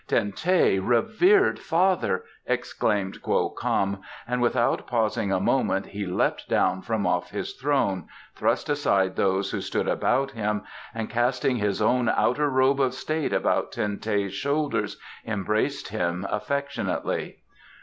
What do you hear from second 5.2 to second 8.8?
a moment he leapt down from off his throne, thrust